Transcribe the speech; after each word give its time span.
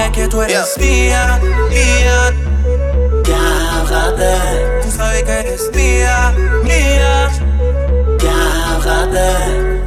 lekker 0.00 0.28
door 0.32 0.48
yeah. 0.48 0.62
is 0.62 0.76
mía, 0.80 1.24
mía 1.72 2.18
Llámate 3.28 4.34
Tú 4.82 4.90
sabes 4.96 5.22
que 5.24 5.32
eres 5.40 5.64
mía, 5.74 6.16
mía 6.64 7.14
Llámate 8.24 9.28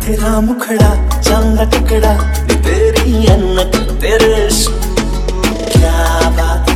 तेरा 0.04 0.32
मुखड़ा 0.46 0.90
चांदा 1.26 1.64
टिकड़ा 1.72 2.14
तेरी 2.66 3.26
अन्नत 3.34 3.76
तेरे 4.04 4.36
क्या 5.72 6.02
बात 6.38 6.72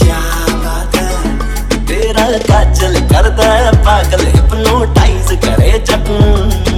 क्या 0.00 0.20
बात 0.64 0.96
है 0.96 1.84
तेरा 1.90 2.26
काजल 2.50 3.00
करता 3.12 3.48
है 3.54 3.72
पागल 3.88 4.22
हिप्नोटाइज 4.34 5.32
करे 5.44 5.72
जब 5.90 6.71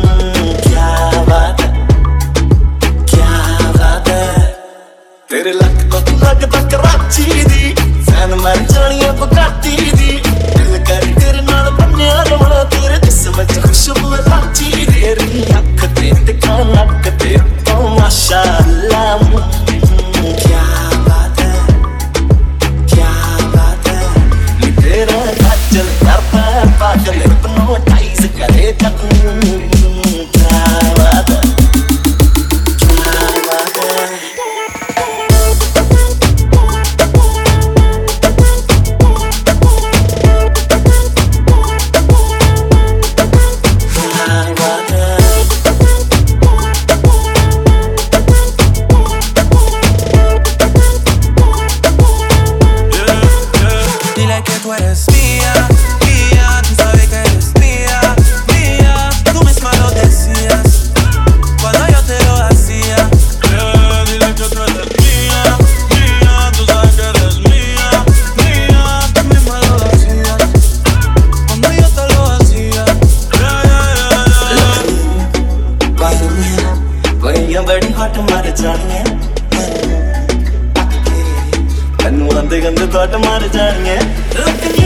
ਮੈਨੂੰ 82.04 82.36
ਆਂਦੇ 82.38 82.60
ਗੰਦੇ 82.60 82.86
ਤੁਹਾਡੇ 82.86 83.16
ਮਾਰ 83.18 83.48
ਜਾਣਗੇ 83.48 83.96
ਰੱਖ 84.38 84.83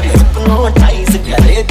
can 0.00 0.12
look 0.12 0.48
no 0.48 0.70
ties. 0.74 1.14
If 1.14 1.26
you 1.26 1.36
lay 1.36 1.62